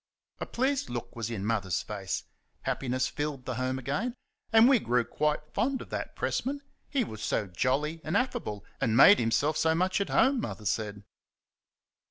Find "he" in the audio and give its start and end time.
6.89-7.03